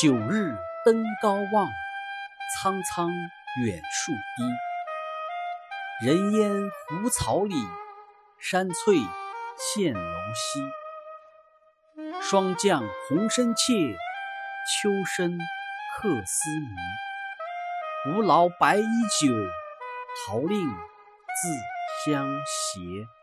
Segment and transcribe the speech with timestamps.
[0.00, 1.68] 九日登高望，
[2.54, 6.06] 苍苍远树低。
[6.06, 6.52] 人烟
[6.86, 7.56] 胡草里，
[8.38, 8.94] 山翠
[9.56, 10.62] 现楼西。
[12.22, 13.74] 霜降红参切，
[14.70, 15.36] 秋深
[15.96, 18.12] 客思迷。
[18.12, 18.82] 吾劳白衣
[19.20, 19.34] 酒，
[20.28, 23.17] 桃令自相携。